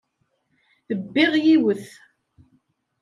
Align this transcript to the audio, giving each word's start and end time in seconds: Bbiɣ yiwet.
Bbiɣ 1.01 1.31
yiwet. 1.43 1.85